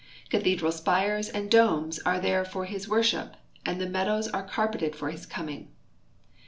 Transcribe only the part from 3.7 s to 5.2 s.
the meadows are carpeted for